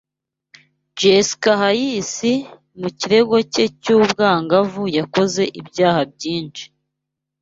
Jessica 0.99 1.51
Hayes, 1.61 2.13
mu 2.79 2.89
kigero 2.99 3.35
cye 3.53 3.65
cy’ubwangavu 3.81 4.83
yakoze 4.97 5.41
ibyaha 5.59 6.01
byinshi 6.13 6.63